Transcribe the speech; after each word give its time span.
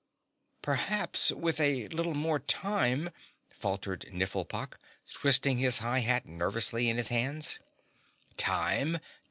"Perhaps, 0.63 1.31
with 1.31 1.59
a 1.59 1.87
little 1.89 2.15
more 2.15 2.39
time," 2.39 3.11
faltered 3.51 4.03
Nifflepok, 4.11 4.79
twisting 5.13 5.59
his 5.59 5.77
high 5.77 5.99
hat 5.99 6.25
nervously 6.25 6.89
in 6.89 6.97
his 6.97 7.09
hands. 7.09 7.59
"Time! 8.35 8.97